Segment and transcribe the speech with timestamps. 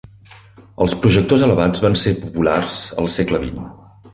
[0.85, 3.63] Els projectors elevats van ser populars al segle XX.